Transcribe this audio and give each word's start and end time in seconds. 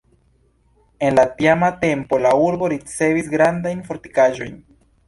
En 0.97 1.13
la 1.19 1.27
tiama 1.41 1.69
tempo 1.85 2.19
la 2.25 2.33
urbo 2.49 2.73
ricevis 2.77 3.31
grandajn 3.37 3.89
fortikaĵojn. 3.93 4.63